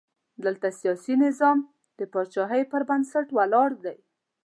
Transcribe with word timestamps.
دلته 0.43 0.67
سیاسي 0.79 1.15
نظام 1.25 1.57
د 1.99 2.01
پاچاهۍ 2.13 2.63
پر 2.71 2.81
بنسټ 2.89 3.27
ولاړ 3.37 3.69
دی. 3.83 3.97